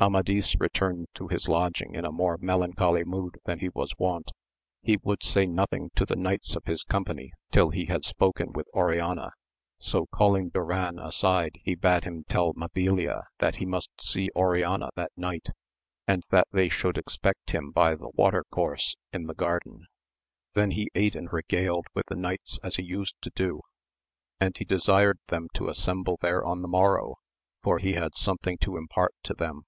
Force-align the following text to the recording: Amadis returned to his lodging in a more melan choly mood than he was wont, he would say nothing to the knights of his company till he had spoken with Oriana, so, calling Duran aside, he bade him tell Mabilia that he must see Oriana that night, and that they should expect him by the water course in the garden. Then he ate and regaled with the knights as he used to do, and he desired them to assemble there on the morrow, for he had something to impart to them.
Amadis 0.00 0.54
returned 0.60 1.08
to 1.14 1.26
his 1.26 1.48
lodging 1.48 1.96
in 1.96 2.04
a 2.04 2.12
more 2.12 2.38
melan 2.38 2.72
choly 2.76 3.04
mood 3.04 3.34
than 3.46 3.58
he 3.58 3.68
was 3.70 3.98
wont, 3.98 4.30
he 4.80 4.96
would 5.02 5.24
say 5.24 5.44
nothing 5.44 5.90
to 5.96 6.06
the 6.06 6.14
knights 6.14 6.54
of 6.54 6.66
his 6.66 6.84
company 6.84 7.32
till 7.50 7.70
he 7.70 7.86
had 7.86 8.04
spoken 8.04 8.52
with 8.52 8.68
Oriana, 8.72 9.32
so, 9.80 10.06
calling 10.06 10.50
Duran 10.50 11.00
aside, 11.00 11.58
he 11.64 11.74
bade 11.74 12.04
him 12.04 12.22
tell 12.28 12.52
Mabilia 12.54 13.24
that 13.40 13.56
he 13.56 13.66
must 13.66 13.90
see 14.00 14.30
Oriana 14.36 14.90
that 14.94 15.10
night, 15.16 15.48
and 16.06 16.22
that 16.30 16.46
they 16.52 16.68
should 16.68 16.96
expect 16.96 17.50
him 17.50 17.72
by 17.72 17.96
the 17.96 18.10
water 18.14 18.44
course 18.52 18.94
in 19.12 19.24
the 19.26 19.34
garden. 19.34 19.84
Then 20.54 20.70
he 20.70 20.88
ate 20.94 21.16
and 21.16 21.32
regaled 21.32 21.88
with 21.92 22.06
the 22.06 22.14
knights 22.14 22.60
as 22.62 22.76
he 22.76 22.84
used 22.84 23.16
to 23.22 23.32
do, 23.34 23.62
and 24.40 24.56
he 24.56 24.64
desired 24.64 25.18
them 25.26 25.48
to 25.54 25.68
assemble 25.68 26.18
there 26.20 26.44
on 26.44 26.62
the 26.62 26.68
morrow, 26.68 27.16
for 27.64 27.78
he 27.80 27.94
had 27.94 28.14
something 28.14 28.58
to 28.58 28.76
impart 28.76 29.12
to 29.24 29.34
them. 29.34 29.62